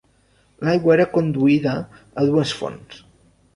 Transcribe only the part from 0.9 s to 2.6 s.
era conduïda a dues